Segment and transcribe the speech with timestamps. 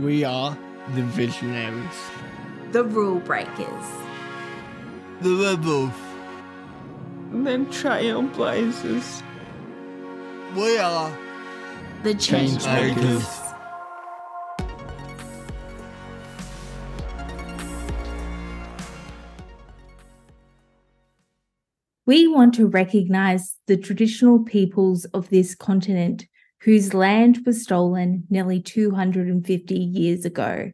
[0.00, 0.56] We are
[0.94, 1.98] the visionaries,
[2.70, 3.84] the rule breakers,
[5.20, 5.92] the rebels,
[7.32, 9.22] And the trailblazers.
[10.54, 11.18] We are
[12.04, 13.26] the change makers.
[22.06, 26.28] We want to recognize the traditional peoples of this continent
[26.62, 30.72] whose land was stolen nearly 250 years ago.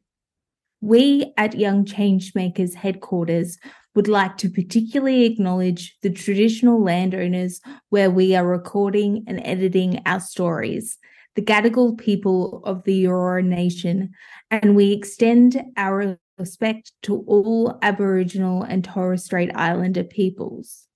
[0.81, 3.59] We at Young Changemakers headquarters
[3.95, 10.21] would like to particularly acknowledge the traditional landowners where we are recording and editing our
[10.21, 10.99] stories,
[11.37, 14.11] the Gadigal people of the Eora Nation,
[14.51, 20.89] and we extend our respect to all Aboriginal and Torres Strait Islander peoples.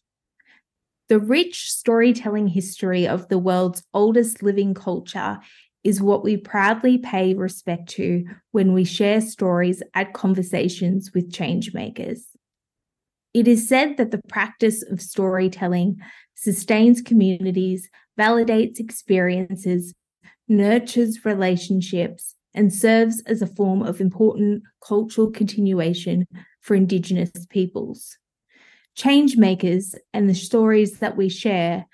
[1.08, 5.38] The rich storytelling history of the world's oldest living culture
[5.82, 12.20] is what we proudly pay respect to when we share stories at conversations with changemakers.
[13.32, 15.96] It is said that the practice of storytelling
[16.34, 17.88] sustains communities,
[18.18, 19.94] validates experiences,
[20.46, 26.26] nurtures relationships, and serves as a form of important cultural continuation
[26.60, 28.18] for Indigenous peoples
[28.98, 31.86] change makers and the stories that we share,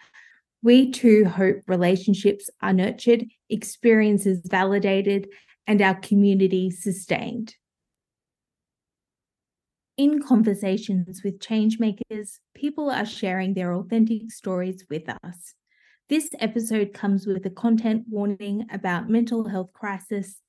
[0.62, 5.28] we too hope relationships are nurtured, experiences validated,
[5.66, 7.56] and our community sustained.
[9.98, 15.54] In conversations with changemakers, people are sharing their authentic stories with us.
[16.08, 20.40] This episode comes with a content warning about mental health crisis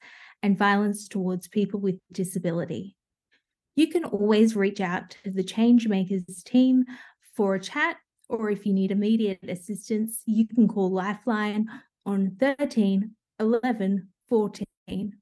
[0.41, 2.95] and violence towards people with disability
[3.75, 6.85] you can always reach out to the Changemakers team
[7.35, 7.97] for a chat,
[8.29, 11.67] or if you need immediate assistance, you can call Lifeline
[12.05, 15.13] on 13 11 14.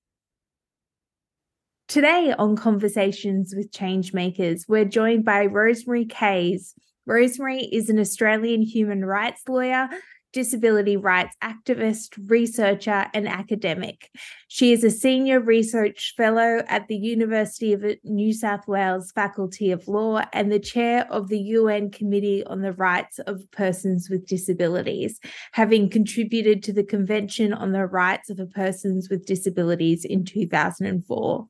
[1.87, 6.73] Today on Conversations with Changemakers, we're joined by Rosemary Kayess.
[7.05, 9.89] Rosemary is an Australian human rights lawyer
[10.33, 14.09] disability rights activist, researcher, and academic.
[14.49, 19.87] She is a senior research fellow at the University of New South Wales Faculty of
[19.87, 25.19] Law and the chair of the UN Committee on the Rights of Persons with Disabilities,
[25.53, 31.47] having contributed to the Convention on the Rights of Persons with Disabilities in 2004.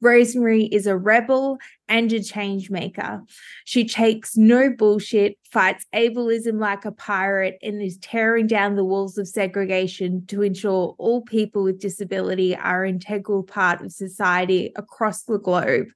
[0.00, 3.22] Rosemary is a rebel and a change maker.
[3.64, 9.18] She takes no bullshit, fights ableism like a pirate, and is tearing down the walls
[9.18, 15.22] of segregation to ensure all people with disability are an integral part of society across
[15.22, 15.88] the globe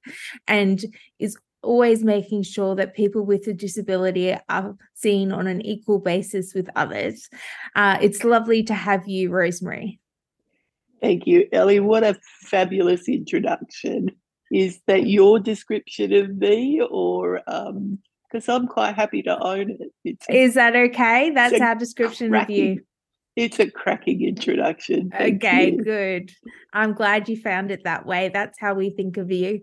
[0.47, 0.85] and
[1.19, 6.53] is always making sure that people with a disability are seen on an equal basis
[6.53, 7.29] with others.
[7.75, 9.99] Uh, it's lovely to have you, Rosemary.
[11.01, 11.79] Thank you, Ellie.
[11.79, 14.11] What a fabulous introduction.
[14.51, 19.93] Is that your description of me, or because um, I'm quite happy to own it?
[20.03, 21.29] It's Is that okay?
[21.29, 22.83] That's our description cracking, of you.
[23.35, 25.11] It's a cracking introduction.
[25.11, 25.83] Thank okay, you.
[25.83, 26.31] good.
[26.73, 28.29] I'm glad you found it that way.
[28.33, 29.61] That's how we think of you.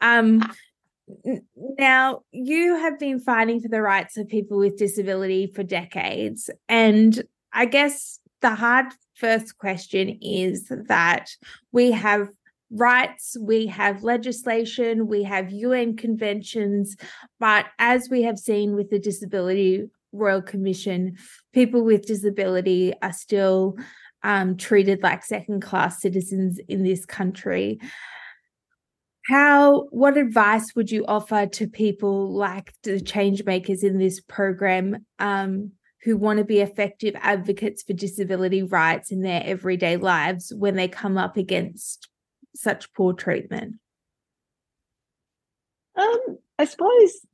[0.00, 0.42] Um,
[1.78, 6.48] now, you have been fighting for the rights of people with disability for decades.
[6.68, 7.22] And
[7.52, 11.30] I guess the hard first question is that
[11.72, 12.28] we have
[12.70, 16.96] rights, we have legislation, we have UN conventions,
[17.40, 21.16] but as we have seen with the Disability Royal Commission,
[21.52, 23.76] people with disability are still
[24.22, 27.80] um, treated like second class citizens in this country.
[29.26, 35.04] How, what advice would you offer to people like the change makers in this program
[35.18, 35.72] um,
[36.04, 40.88] who want to be effective advocates for disability rights in their everyday lives when they
[40.88, 42.08] come up against
[42.54, 43.76] such poor treatment?
[45.96, 47.26] Um, I suppose,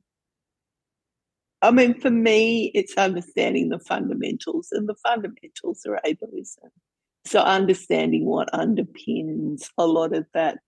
[1.61, 6.69] I mean, for me, it's understanding the fundamentals, and the fundamentals are ableism.
[7.25, 10.59] So, understanding what underpins a lot of that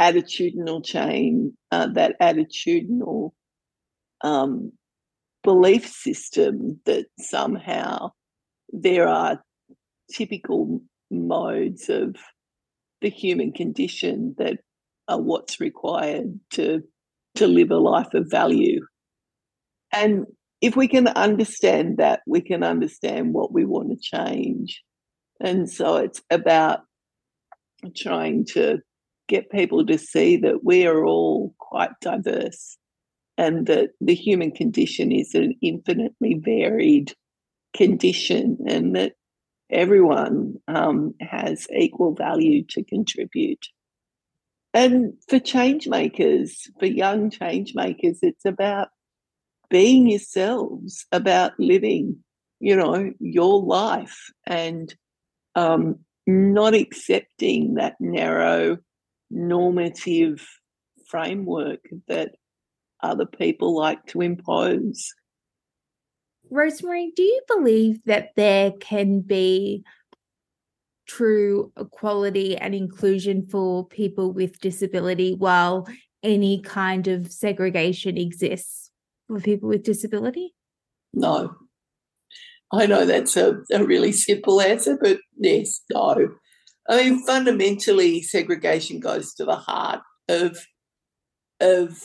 [0.00, 3.32] attitudinal change, uh, that attitudinal
[4.22, 4.72] um,
[5.44, 8.10] belief system that somehow
[8.72, 9.40] there are
[10.10, 10.80] typical
[11.10, 12.16] modes of
[13.00, 14.58] the human condition that
[15.06, 16.82] are what's required to
[17.36, 18.80] to live a life of value.
[19.92, 20.24] And
[20.60, 24.82] if we can understand that we can understand what we want to change.
[25.40, 26.80] And so it's about
[27.96, 28.78] trying to
[29.28, 32.78] get people to see that we are all quite diverse
[33.36, 37.12] and that the human condition is an infinitely varied
[37.74, 39.14] condition and that
[39.70, 43.66] everyone um, has equal value to contribute.
[44.72, 48.88] and for change makers, for young change makers, it's about
[49.70, 52.16] being yourselves, about living,
[52.60, 54.94] you know, your life and
[55.54, 58.78] um, not accepting that narrow
[59.30, 60.46] normative
[61.08, 62.34] framework that
[63.04, 65.12] other people like to impose.
[66.50, 69.84] Rosemary, do you believe that there can be
[71.06, 75.86] true equality and inclusion for people with disability while
[76.22, 78.90] any kind of segregation exists
[79.28, 80.54] for people with disability?
[81.12, 81.54] No.
[82.72, 86.30] I know that's a, a really simple answer, but yes, no.
[86.88, 90.58] I mean, fundamentally, segregation goes to the heart of
[91.60, 91.98] of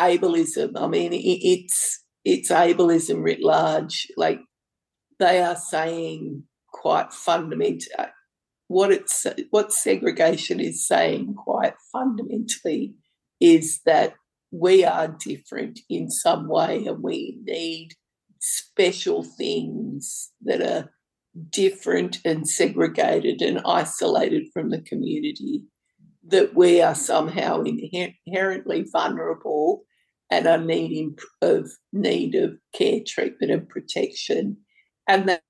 [0.00, 0.72] ableism.
[0.76, 4.06] I mean, it, it's it's ableism writ large.
[4.16, 4.40] Like
[5.18, 8.06] they are saying quite fundamental uh,
[8.68, 12.94] what it's what segregation is saying quite fundamentally
[13.40, 14.14] is that
[14.50, 17.90] we are different in some way and we need
[18.40, 20.90] special things that are
[21.50, 25.62] different and segregated and isolated from the community
[26.28, 29.84] that we are somehow inherently vulnerable
[30.30, 34.56] and are needing of need of care, treatment, and protection,
[35.06, 35.42] and that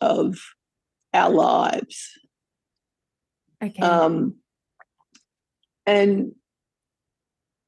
[0.00, 0.38] of
[1.14, 2.10] our lives.
[3.62, 3.80] Okay.
[3.80, 4.36] Um,
[5.86, 6.32] and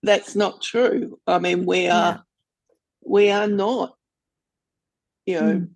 [0.02, 1.18] that's not true.
[1.26, 2.18] I mean, we are yeah.
[3.02, 3.94] we are not,
[5.24, 5.68] you know, mm.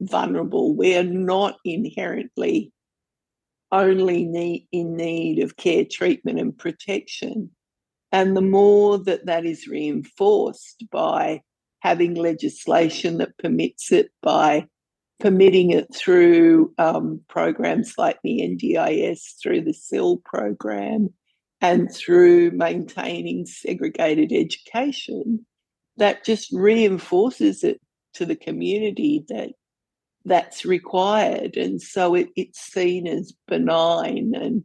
[0.00, 0.76] vulnerable.
[0.76, 2.72] We are not inherently
[3.74, 7.50] only need, in need of care, treatment, and protection.
[8.12, 11.42] And the more that that is reinforced by
[11.80, 14.66] having legislation that permits it, by
[15.18, 21.08] permitting it through um, programs like the NDIS, through the SIL program,
[21.60, 25.44] and through maintaining segregated education,
[25.96, 27.80] that just reinforces it
[28.14, 29.50] to the community that
[30.24, 31.56] that's required.
[31.56, 34.64] And so it, it's seen as benign and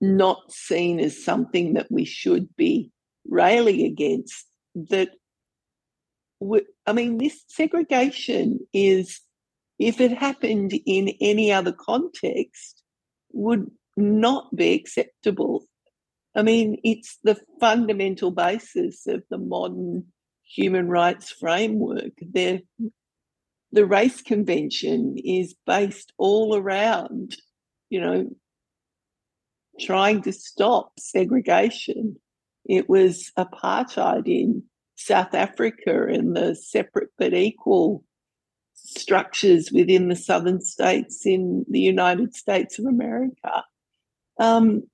[0.00, 2.90] not seen as something that we should be
[3.28, 4.46] railing against.
[4.74, 5.10] That,
[6.38, 9.20] we, I mean, this segregation is,
[9.78, 12.82] if it happened in any other context,
[13.32, 15.66] would not be acceptable.
[16.34, 20.06] I mean, it's the fundamental basis of the modern
[20.44, 22.12] human rights framework.
[22.20, 22.60] There,
[23.72, 27.36] the race convention is based all around,
[27.88, 28.30] you know,
[29.80, 32.16] trying to stop segregation.
[32.64, 34.64] It was apartheid in
[34.96, 38.04] South Africa and the separate but equal
[38.74, 43.64] structures within the southern states in the United States of America.
[44.38, 44.84] Um,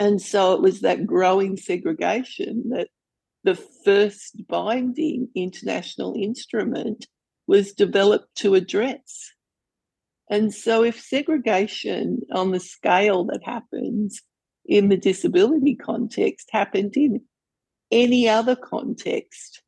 [0.00, 2.88] and so it was that growing segregation that
[3.44, 7.06] the first binding international instrument
[7.48, 9.32] was developed to address.
[10.30, 14.20] And so, if segregation on the scale that happens
[14.66, 17.22] in the disability context happened in
[17.90, 19.62] any other context,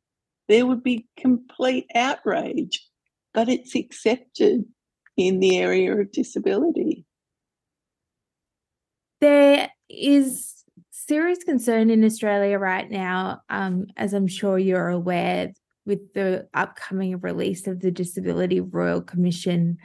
[0.47, 2.87] there would be complete outrage.
[3.33, 4.65] But it's accepted
[5.17, 7.05] in the area of disability.
[9.19, 15.53] There is serious concern in Australia right now, um, as I'm sure you're aware,
[15.85, 19.77] with the upcoming release of the Disability Royal Commission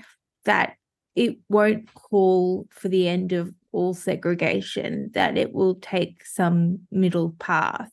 [0.44, 0.76] that
[1.14, 7.34] it won't call for the end of all segregation, that it will take some middle
[7.38, 7.90] path.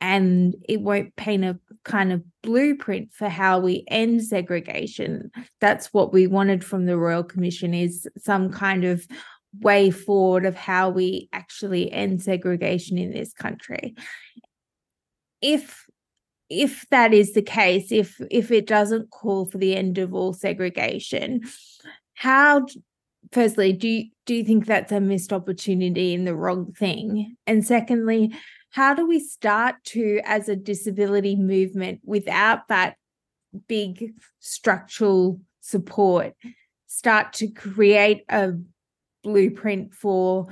[0.00, 5.30] And it won't paint a kind of blueprint for how we end segregation.
[5.60, 9.06] That's what we wanted from the Royal Commission is some kind of
[9.60, 13.94] way forward of how we actually end segregation in this country.
[15.42, 15.84] If
[16.50, 20.32] if that is the case, if if it doesn't call for the end of all
[20.32, 21.42] segregation,
[22.14, 22.66] how
[23.32, 27.36] firstly do you, do you think that's a missed opportunity and the wrong thing?
[27.46, 28.34] And secondly,
[28.70, 32.96] how do we start to as a disability movement without that
[33.68, 36.34] big structural support
[36.86, 38.52] start to create a
[39.22, 40.46] blueprint for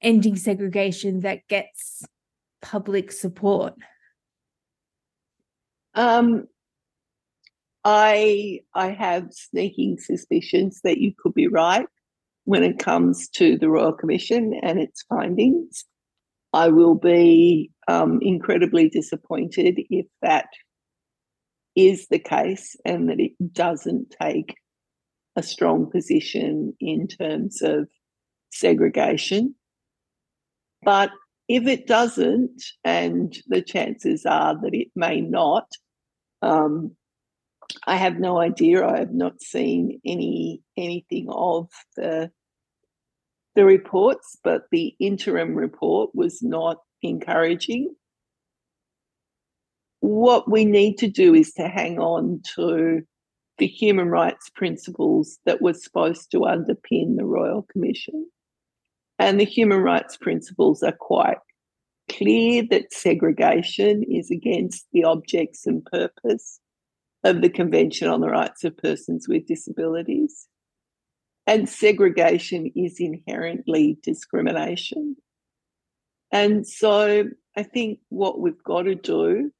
[0.00, 2.04] ending segregation that gets
[2.60, 3.74] public support?
[5.94, 6.46] Um,
[7.84, 11.86] I I have sneaking suspicions that you could be right
[12.44, 15.84] when it comes to the Royal Commission and its findings.
[16.52, 20.48] I will be um, incredibly disappointed if that
[21.74, 24.54] is the case and that it doesn't take
[25.36, 27.88] a strong position in terms of
[28.50, 29.54] segregation.
[30.82, 31.10] But
[31.48, 35.68] if it doesn't, and the chances are that it may not,
[36.42, 36.96] um,
[37.86, 38.86] I have no idea.
[38.86, 42.30] I have not seen any anything of the
[43.54, 47.94] the reports, but the interim report was not encouraging.
[50.00, 53.02] What we need to do is to hang on to
[53.58, 58.26] the human rights principles that were supposed to underpin the Royal Commission.
[59.18, 61.38] And the human rights principles are quite
[62.10, 66.60] clear that segregation is against the objects and purpose
[67.24, 70.48] of the Convention on the Rights of Persons with Disabilities.
[71.46, 75.16] And segregation is inherently discrimination.
[76.30, 77.24] And so
[77.56, 79.52] I think what we've got to do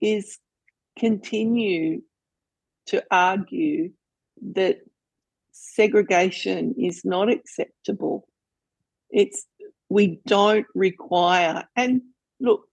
[0.00, 0.38] is
[0.98, 2.02] continue
[2.86, 3.90] to argue
[4.54, 4.80] that
[5.52, 8.26] segregation is not acceptable.
[9.10, 9.46] It's
[9.88, 12.02] we don't require and
[12.40, 12.64] look,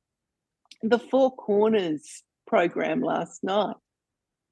[0.82, 3.76] the Four Corners program last night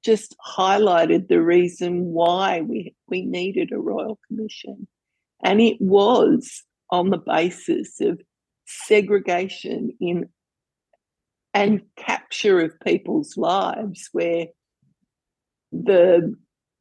[0.04, 4.86] just highlighted the reason why we, we needed a royal commission.
[5.42, 8.20] And it was on the basis of
[8.66, 10.28] segregation in
[11.54, 14.46] and capture of people's lives where
[15.70, 16.34] the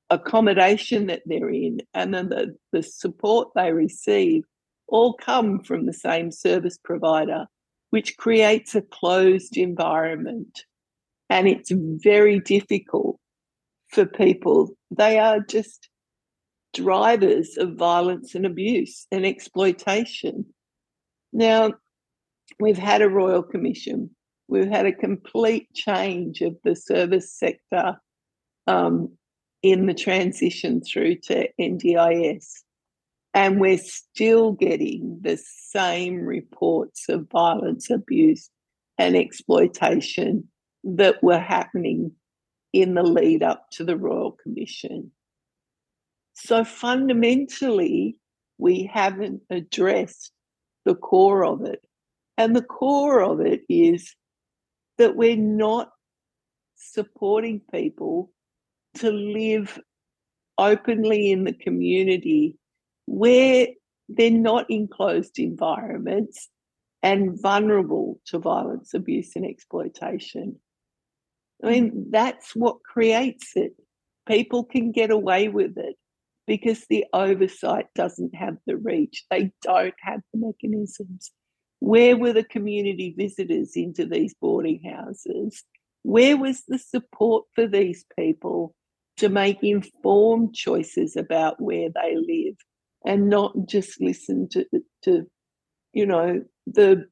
[0.10, 4.44] accommodation that they're in and then the, the support they receive
[4.88, 7.46] all come from the same service provider,
[7.90, 10.64] which creates a closed environment.
[11.30, 13.20] And it's very difficult
[13.90, 14.76] for people.
[14.92, 15.90] They are just
[16.74, 20.46] drivers of violence and abuse and exploitation.
[21.32, 21.74] Now,
[22.60, 24.10] we've had a Royal Commission,
[24.48, 27.98] we've had a complete change of the service sector
[28.68, 29.18] um,
[29.62, 32.64] in the transition through to NDIS.
[33.34, 38.50] And we're still getting the same reports of violence, abuse,
[38.98, 40.50] and exploitation
[40.84, 42.12] that were happening
[42.74, 45.12] in the lead up to the Royal Commission.
[46.34, 48.18] So fundamentally,
[48.58, 50.32] we haven't addressed
[50.86, 51.82] the core of it.
[52.38, 54.16] And the core of it is
[54.98, 55.92] that we're not
[56.76, 58.32] supporting people
[58.96, 59.80] to live
[60.58, 62.58] openly in the community
[63.06, 63.68] where
[64.10, 66.50] they're not in closed environments
[67.02, 70.58] and vulnerable to violence, abuse, and exploitation.
[71.64, 73.74] I mean, that's what creates it.
[74.28, 75.96] People can get away with it
[76.48, 81.32] because the oversight doesn't have the reach, they don't have the mechanisms.
[81.80, 85.64] Where were the community visitors into these boarding houses?
[86.04, 88.74] Where was the support for these people
[89.18, 92.56] to make informed choices about where they live
[93.06, 94.66] and not just listen to,
[95.04, 95.28] to
[95.94, 97.06] you know, the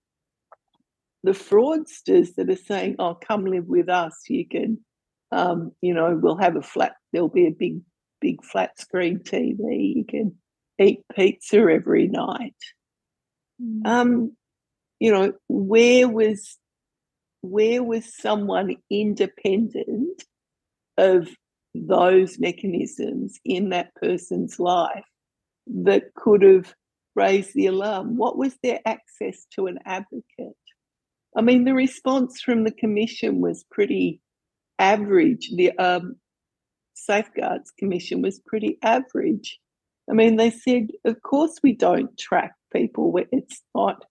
[1.23, 4.23] the fraudsters that are saying, "Oh, come live with us.
[4.27, 4.79] You can,
[5.31, 6.95] um, you know, we'll have a flat.
[7.13, 7.81] There'll be a big,
[8.19, 9.95] big flat screen TV.
[9.95, 10.35] You can
[10.79, 12.55] eat pizza every night."
[13.61, 13.85] Mm.
[13.85, 14.37] Um,
[14.99, 16.57] you know, where was
[17.41, 20.23] where was someone independent
[20.97, 21.27] of
[21.73, 25.05] those mechanisms in that person's life
[25.83, 26.73] that could have
[27.15, 28.17] raised the alarm?
[28.17, 30.55] What was their access to an advocate?
[31.35, 34.21] I mean, the response from the Commission was pretty
[34.79, 35.51] average.
[35.55, 36.15] The um,
[36.93, 39.59] Safeguards Commission was pretty average.
[40.09, 44.03] I mean, they said, of course, we don't track people it's not,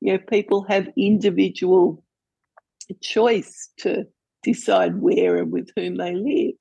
[0.00, 2.04] you know, people have individual
[3.00, 4.06] choice to
[4.42, 6.54] decide where and with whom they live.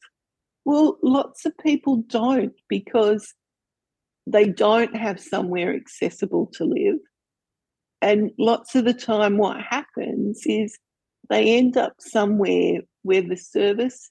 [0.66, 3.34] Well, lots of people don't because
[4.32, 7.00] they don't have somewhere accessible to live.
[8.02, 10.78] And lots of the time, what happens is
[11.30, 14.10] they end up somewhere where the service,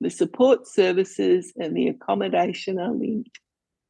[0.00, 3.38] the support services, and the accommodation are linked.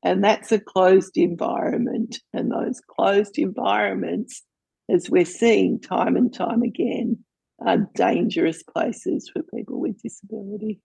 [0.02, 2.18] And that's a closed environment.
[2.32, 4.42] And those closed environments,
[4.90, 7.18] as we're seeing time and time again,
[7.64, 10.80] are dangerous places for people with disability.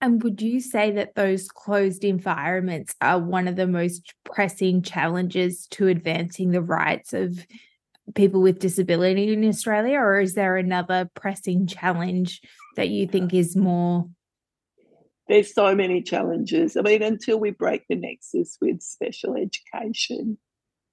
[0.00, 5.66] And would you say that those closed environments are one of the most pressing challenges
[5.68, 7.46] to advancing the rights of
[8.14, 9.98] people with disability in Australia?
[9.98, 12.42] Or is there another pressing challenge
[12.76, 14.08] that you think is more?
[15.28, 16.76] There's so many challenges.
[16.76, 20.38] I mean, until we break the nexus with special education,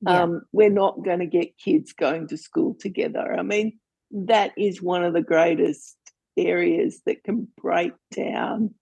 [0.02, 0.24] yeah.
[0.24, 3.38] um, we're not going to get kids going to school together.
[3.38, 3.80] I mean,
[4.12, 5.98] that is one of the greatest
[6.38, 8.74] areas that can break down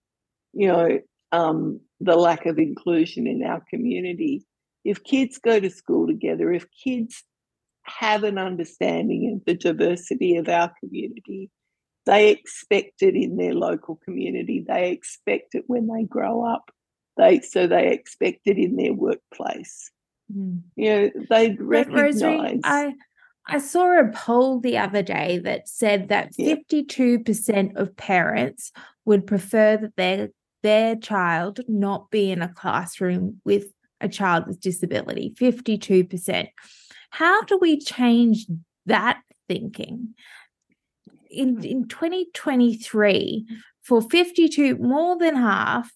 [0.52, 0.98] you know,
[1.32, 4.44] um, the lack of inclusion in our community.
[4.84, 7.22] if kids go to school together, if kids
[7.84, 11.50] have an understanding of the diversity of our community,
[12.04, 14.64] they expect it in their local community.
[14.66, 16.70] They expect it when they grow up.
[17.16, 19.90] They so they expect it in their workplace.
[20.34, 20.62] Mm.
[20.76, 22.14] You know, they recognize.
[22.14, 22.94] Rosemary, I
[23.46, 26.54] I saw a poll the other day that said that Yeah.
[26.54, 28.72] 52% of parents
[29.04, 30.30] would prefer that their
[30.62, 33.66] their child not be in a classroom with
[34.00, 35.34] a child with disability.
[35.38, 36.48] 52%.
[37.10, 38.46] How do we change
[38.86, 40.14] that thinking?
[41.30, 43.46] In in 2023,
[43.82, 45.90] for 52, more than half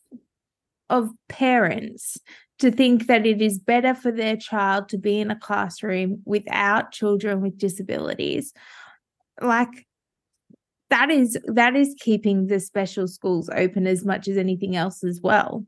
[0.89, 2.17] of parents
[2.59, 6.93] to think that it is better for their child to be in a classroom without
[6.93, 8.53] children with disabilities
[9.41, 9.86] like
[10.91, 15.21] that is that is keeping the special schools open as much as anything else as
[15.21, 15.67] well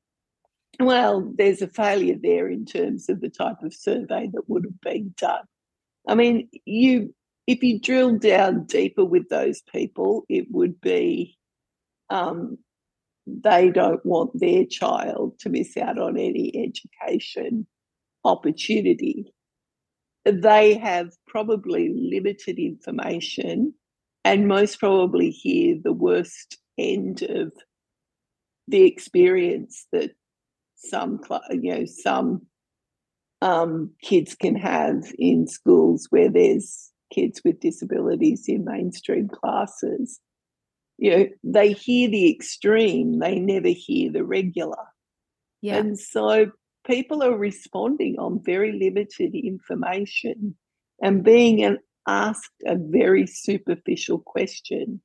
[0.80, 4.80] Well, there's a failure there in terms of the type of survey that would have
[4.80, 5.44] been done.
[6.06, 7.14] I mean, you
[7.46, 11.38] if you drill down deeper with those people, it would be
[12.10, 12.58] um,
[13.26, 17.66] they don't want their child to miss out on any education
[18.24, 19.32] opportunity.
[20.24, 23.74] They have probably limited information
[24.28, 27.52] and most probably hear the worst end of
[28.68, 30.10] the experience that
[30.76, 31.20] some
[31.50, 32.42] you know some
[33.40, 40.20] um, kids can have in schools where there's kids with disabilities in mainstream classes.
[40.98, 44.84] You know they hear the extreme they never hear the regular.
[45.62, 45.76] Yeah.
[45.76, 46.50] And so
[46.86, 50.56] people are responding on very limited information.
[51.00, 51.78] And being an,
[52.08, 55.00] asked a very superficial question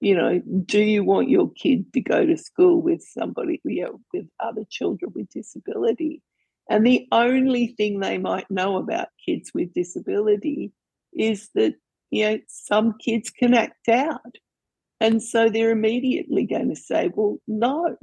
[0.00, 4.00] you know, do you want your kid to go to school with somebody, you know,
[4.12, 6.22] with other children with disability?
[6.70, 10.72] And the only thing they might know about kids with disability
[11.12, 11.74] is that,
[12.10, 14.36] you know, some kids can act out.
[15.00, 17.96] And so they're immediately going to say, well, no.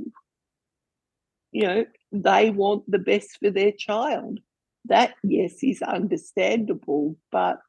[1.51, 4.39] You know, they want the best for their child.
[4.85, 7.59] That, yes, is understandable, but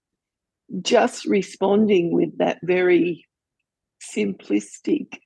[0.83, 3.25] just responding with that very
[4.15, 5.19] simplistic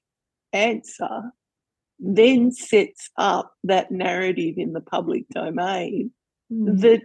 [0.52, 1.32] answer
[1.98, 6.12] then sets up that narrative in the public domain
[6.52, 6.80] Mm.
[6.80, 7.02] that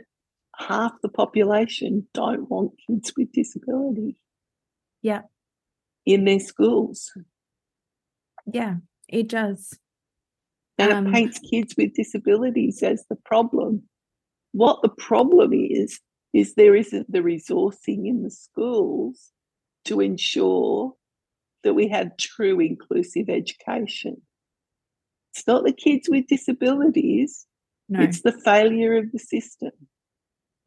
[0.57, 4.17] half the population don't want kids with disability.
[5.03, 5.21] Yeah.
[6.05, 7.11] In their schools.
[8.51, 8.75] yeah
[9.07, 9.77] it does
[10.79, 13.83] And Um, it paints kids with disabilities as the problem.
[14.53, 15.99] What the problem is,
[16.35, 19.31] is there isn't the resourcing in the schools
[19.85, 20.93] to ensure
[21.63, 24.21] that we have true inclusive education.
[25.33, 27.47] It's not the kids with disabilities,
[27.87, 29.71] no it's the failure of the system.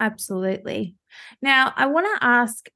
[0.01, 0.97] Absolutely.
[1.43, 2.67] Now, I want to ask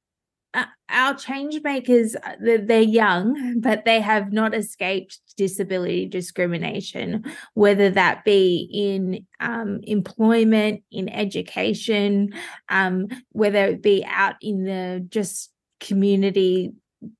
[0.89, 7.23] our change makers, uh, they're young, but they have not escaped disability discrimination,
[7.55, 12.33] whether that be in um, employment, in education,
[12.69, 16.71] um, whether it be out in the just community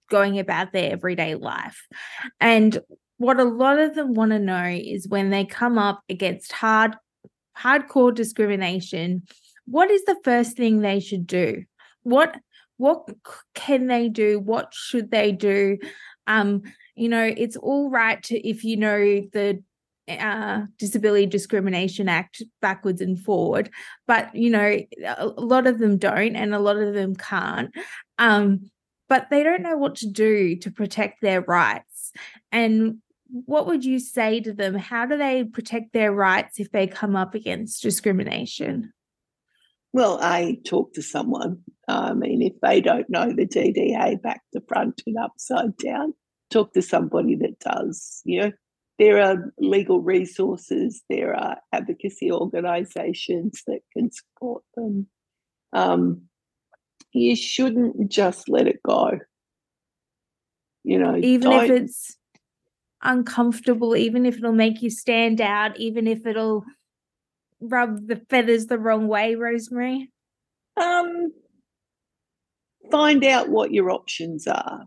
[0.10, 1.88] going about their everyday life.
[2.40, 2.80] And
[3.18, 6.96] what a lot of them want to know is when they come up against hard
[7.58, 9.22] hardcore discrimination
[9.66, 11.64] what is the first thing they should do
[12.02, 12.36] what
[12.78, 13.08] what
[13.54, 14.40] can they do?
[14.40, 15.78] What should they do?
[16.28, 16.64] Um
[16.96, 18.98] you know it's all right to if you know
[19.34, 19.64] the
[20.08, 23.70] uh, disability discrimination act backwards and forward
[24.06, 24.78] but you know
[25.18, 27.74] a lot of them don't and a lot of them can't.
[28.18, 28.70] Um
[29.10, 32.12] but they don't know what to do to protect their rights.
[32.52, 32.98] And
[33.30, 34.76] what would you say to them?
[34.76, 38.94] How do they protect their rights if they come up against discrimination
[39.94, 41.60] Well, I talk to someone.
[41.88, 46.14] I mean, if they don't know the DDA back to front and upside down,
[46.50, 48.22] talk to somebody that does.
[48.26, 48.52] You know,
[48.98, 55.08] there are legal resources, there are advocacy organisations that can support them.
[55.74, 56.24] Um,
[57.12, 59.20] you shouldn't just let it go.
[60.84, 62.18] You know, even if it's
[63.04, 66.66] uncomfortable, even if it'll make you stand out, even if it'll
[67.70, 70.12] rub the feathers the wrong way, Rosemary.
[70.78, 71.32] Um,
[72.92, 74.86] find out what your options are,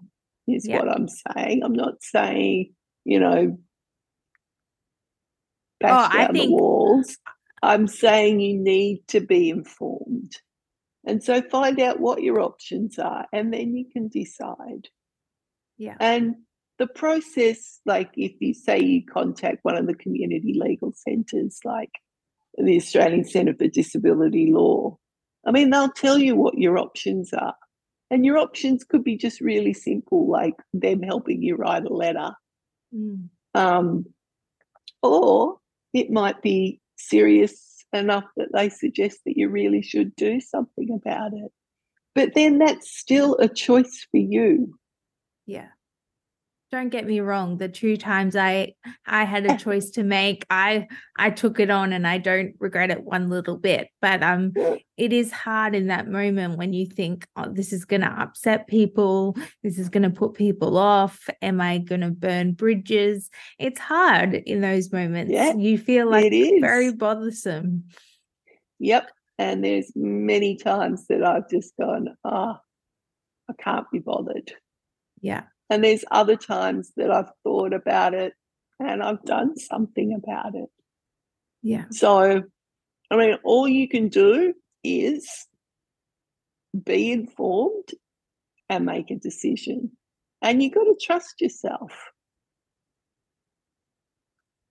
[0.48, 0.78] is Yeah.
[0.78, 1.62] what I'm saying.
[1.62, 3.58] I'm not saying, you know,
[5.80, 7.18] bash Oh, I down the think- walls.
[7.62, 10.36] I'm saying you need to be informed.
[11.04, 14.88] And so find out what your options are, and then you can decide.
[15.78, 15.96] Yeah.
[16.00, 16.36] And
[16.78, 21.92] the process, like if you say you contact one of the community legal centres, like
[22.56, 24.98] the Australian Centre for Disability Law.
[25.46, 27.54] I mean, they'll tell you what your options are.
[28.10, 32.32] And your options could be just really simple, like them helping you write a letter.
[32.94, 33.28] Mm.
[33.54, 34.06] Um,
[35.02, 35.58] or
[35.92, 41.32] it might be serious enough that they suggest that you really should do something about
[41.32, 41.50] it.
[42.14, 44.78] But then that's still a choice for you.
[45.46, 45.68] Yeah.
[46.72, 47.58] Don't get me wrong.
[47.58, 48.74] The two times I
[49.06, 52.90] I had a choice to make, I I took it on and I don't regret
[52.90, 53.88] it one little bit.
[54.02, 54.52] But um
[54.96, 59.36] it is hard in that moment when you think, oh, this is gonna upset people,
[59.62, 61.28] this is gonna put people off.
[61.40, 63.30] Am I gonna burn bridges?
[63.60, 65.32] It's hard in those moments.
[65.32, 66.60] Yeah, you feel like it is.
[66.60, 67.84] very bothersome.
[68.80, 69.08] Yep.
[69.38, 72.60] And there's many times that I've just gone, ah,
[73.48, 74.52] I can't be bothered.
[75.20, 75.44] Yeah.
[75.68, 78.34] And there's other times that I've thought about it
[78.78, 80.68] and I've done something about it.
[81.62, 81.86] Yeah.
[81.90, 82.42] So,
[83.10, 85.28] I mean, all you can do is
[86.84, 87.88] be informed
[88.68, 89.92] and make a decision.
[90.42, 91.92] And you've got to trust yourself.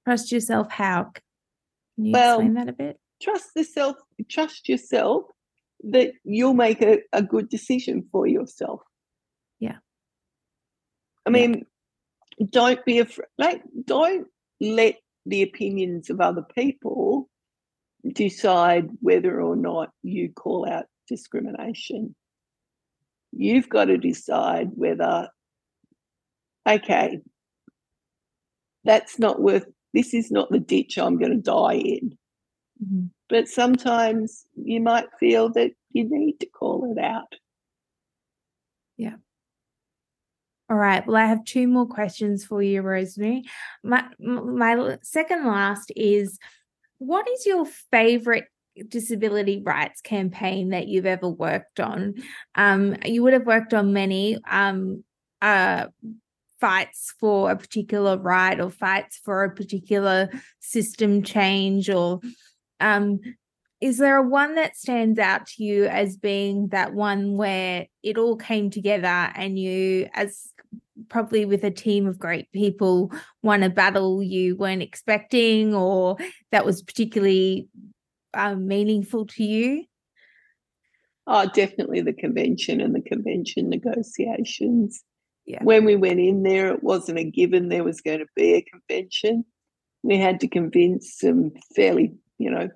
[0.06, 1.12] Trust yourself how?
[1.96, 3.00] Can you Well, explain that a bit?
[3.22, 3.96] Trust yourself,
[4.30, 5.24] trust yourself
[5.84, 8.82] that you'll make a, a good decision for yourself.
[11.28, 11.32] Yeah.
[11.32, 11.48] I Yeah.
[11.48, 11.66] mean,
[12.50, 13.28] don't be afraid.
[13.38, 14.28] Like, don't
[14.60, 17.30] let the opinions of other people
[18.14, 22.16] decide whether or not you call out discrimination.
[23.32, 25.30] You've got to decide whether,
[26.68, 27.22] okay,
[28.84, 32.18] that's not worth, this is not the ditch I'm going to die in.
[32.84, 33.10] Mhm.
[33.30, 37.36] But sometimes you might feel that you need to call it out.
[40.70, 41.06] All right.
[41.06, 43.44] Well, I have two more questions for you, Rosemary.
[43.84, 46.40] My my second last is
[46.98, 48.46] what is your favorite
[48.88, 52.16] disability rights campaign that you've ever worked on?
[52.56, 55.04] Um, you would have worked on many um,
[55.42, 55.86] uh,
[56.60, 62.22] fights for a particular right or fights for a particular system change or
[62.80, 63.20] um,
[63.82, 68.18] is there a one that stands out to you as being that one where it
[68.18, 70.50] all came together and you as
[71.10, 73.12] probably with a team of great people
[73.44, 76.18] won a battle you weren't expecting or
[76.52, 77.68] that was particularly
[78.34, 79.86] um, meaningful to you
[81.28, 85.04] Oh, definitely the convention and the convention negotiations.
[85.46, 85.64] Yeah.
[85.64, 88.62] When we went in there, it wasn't a given there was going to be a
[88.62, 89.46] convention.
[90.04, 92.70] We had to convince some fairly, you know,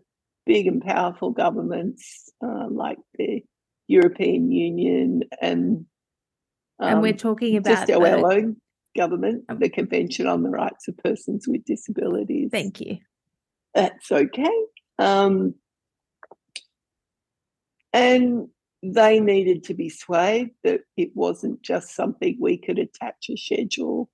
[0.49, 3.43] big and powerful governments uh, like the
[3.88, 5.85] European Union and
[6.79, 8.55] and we're um, talking about just our the- own
[8.97, 12.49] government, Um, the Convention on the Rights of Persons with Disabilities.
[12.51, 12.97] thank you
[13.75, 14.57] That's okay.
[14.97, 15.53] Um,
[17.93, 18.47] and
[18.81, 24.09] they needed to be swayed that it wasn't just something we could attach a schedule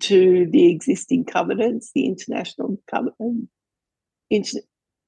[0.00, 3.48] to the existing covenants, the international covenant,
[4.28, 4.60] inter,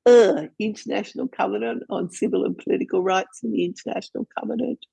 [0.06, 4.84] uh, international covenant on civil and political rights, and the international covenant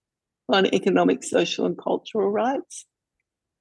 [0.48, 2.86] on economic, social, and cultural rights.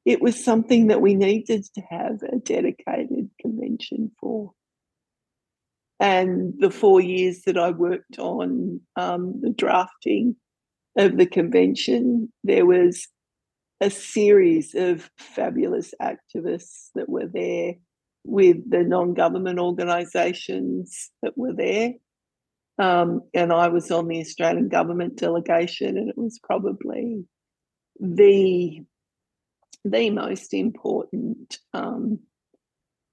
[0.04, 4.52] It was something that we needed to have a dedicated convention for.
[6.00, 10.36] And the four years that I worked on um, the drafting
[10.96, 13.08] of the convention, there was
[13.80, 17.74] a series of fabulous activists that were there
[18.28, 21.94] with the non government organisations that were there.
[22.78, 27.24] Um, and I was on the Australian government delegation, and it was probably
[27.98, 28.80] the
[29.84, 32.20] the most important um,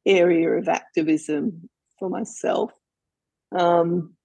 [0.06, 2.71] area of activism for myself.
[3.58, 4.15] Um,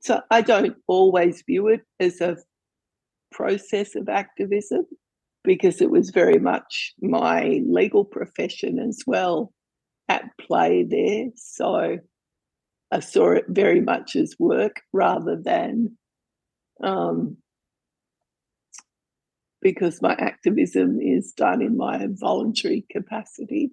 [0.00, 2.36] so I don't always view it as a
[3.30, 4.86] process of activism
[5.44, 9.52] because it was very much my legal profession as well
[10.10, 11.26] at play there.
[11.36, 11.98] So
[12.90, 15.96] I saw it very much as work rather than
[16.82, 17.36] um,
[19.62, 23.70] because my activism is done in my voluntary capacity.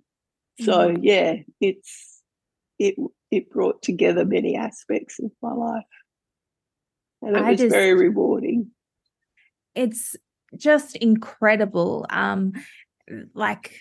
[0.59, 2.21] So yeah, it's
[2.79, 2.95] it
[3.31, 5.83] it brought together many aspects of my life,
[7.23, 8.71] and it I was just- very rewarding.
[9.75, 10.15] it's
[10.55, 12.53] just incredible um
[13.33, 13.79] like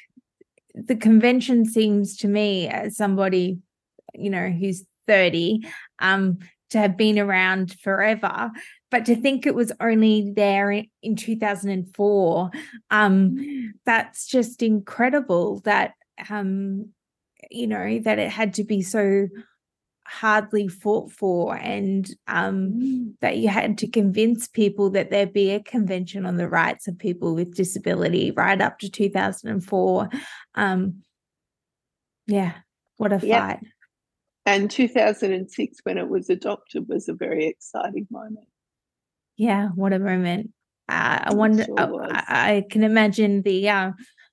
[0.77, 3.59] the convention seems to me as somebody
[4.15, 5.67] you know who's 30
[5.99, 6.39] um
[6.71, 8.51] to have been around forever
[8.91, 12.51] but to think it was only there in, in 2004
[12.91, 15.95] um that's just incredible that
[16.29, 16.91] um
[17.51, 19.29] you know that it had to be so
[20.09, 23.14] hardly fought for and um, Mm.
[23.21, 26.99] that you had to convince people that there be a convention on the rights of
[26.99, 30.09] people with disability right up to 2004
[30.55, 31.03] um,
[32.27, 32.53] yeah
[32.97, 33.40] what a Yep.
[33.40, 33.61] fight
[34.47, 38.47] And 2006, when it was adopted, was a very exciting moment.
[39.37, 40.53] yeah what a moment
[40.88, 42.07] uh, i wonder sure.
[42.12, 43.90] I, I can imagine the uh,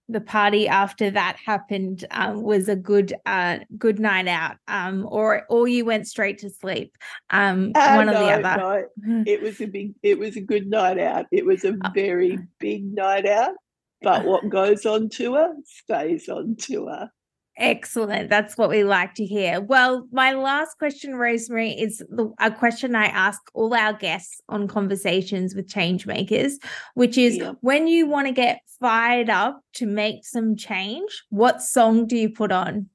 [0.10, 5.46] the party after that happened um, was a good uh, good night out um, or
[5.50, 6.96] or you went straight to sleep
[7.30, 10.68] um, Ah, one or the other no, it was a big, it was a good
[10.68, 11.26] night out.
[11.32, 11.90] It was a Oh.
[11.94, 13.54] very big night out.
[14.02, 17.10] But what goes on tour stays on tour.
[17.56, 18.30] Excellent.
[18.30, 19.62] That's what we like to hear.
[19.62, 24.68] Well, my last question, Rosemary, is the, a question I ask all our guests on
[24.68, 26.54] conversations with changemakers,
[26.96, 27.58] which is Yep.
[27.62, 32.30] when you want to get fired up to make some change, what song do you
[32.30, 32.90] put on?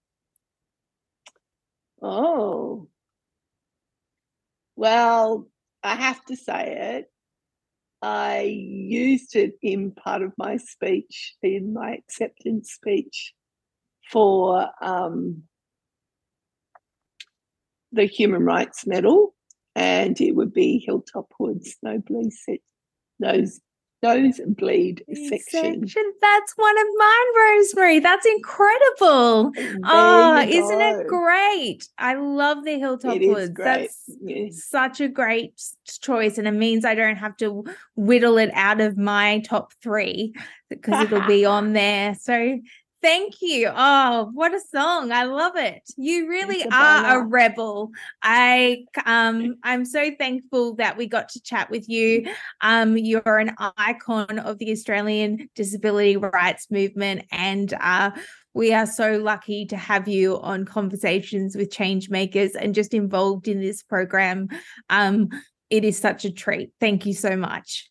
[2.03, 2.88] Oh.
[4.75, 5.49] Well,
[5.85, 7.12] I have to say it.
[8.03, 13.35] I used it in part of my speech, in my acceptance speech
[14.11, 15.42] for um,
[17.92, 19.35] the Human Rights Medal,
[19.75, 22.62] and it would be Hilltop Hoods, Nosebleed, se-
[23.18, 23.61] nose,
[24.03, 25.81] nosebleed section.
[25.87, 26.12] Section.
[26.21, 27.99] That's one of mine, Rosemary.
[27.99, 29.51] That's incredible.
[29.53, 31.88] There Oh, isn't it great?
[31.99, 33.55] I love the Hilltop It Hoods.
[33.57, 34.64] That's Yes.
[34.64, 35.61] such a great
[36.01, 37.64] choice and it means i don't have to
[37.97, 40.33] whittle it out of my top three
[40.71, 42.59] because it'll be on there so
[43.03, 43.71] thank you.
[43.75, 45.13] Oh what a song.
[45.13, 45.83] I love it.
[45.97, 47.91] You really a are a rebel.
[48.23, 52.27] I um i'm so thankful that we got to chat with you.
[52.61, 58.11] Um you're an icon of the australian disability rights movement and uh
[58.55, 63.47] we are so lucky to have you on conversations with change makers and just involved
[63.49, 64.49] in this program.
[64.91, 65.29] Um
[65.71, 66.73] it is such a treat.
[66.81, 67.91] Thank you so much.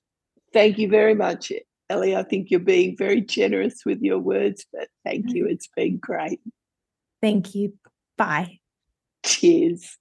[0.54, 1.52] Thank you very much,
[1.90, 2.16] Ellie.
[2.16, 5.36] I think you're being very generous with your words, but thank mm-hmm.
[5.36, 5.48] you.
[5.48, 6.40] It's been great.
[7.22, 7.74] thank you
[8.18, 8.60] bye
[9.26, 9.98] Cheers.